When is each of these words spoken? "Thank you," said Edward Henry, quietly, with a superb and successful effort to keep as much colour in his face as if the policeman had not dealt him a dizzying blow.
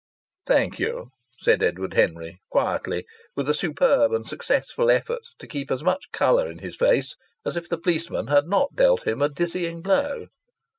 "Thank 0.47 0.79
you," 0.79 1.11
said 1.39 1.61
Edward 1.61 1.93
Henry, 1.93 2.39
quietly, 2.49 3.05
with 3.35 3.47
a 3.47 3.53
superb 3.53 4.11
and 4.11 4.25
successful 4.25 4.89
effort 4.89 5.21
to 5.37 5.45
keep 5.45 5.69
as 5.69 5.83
much 5.83 6.11
colour 6.11 6.49
in 6.49 6.57
his 6.57 6.75
face 6.75 7.15
as 7.45 7.55
if 7.55 7.69
the 7.69 7.77
policeman 7.77 8.25
had 8.25 8.47
not 8.47 8.75
dealt 8.75 9.05
him 9.05 9.21
a 9.21 9.29
dizzying 9.29 9.83
blow. 9.83 10.25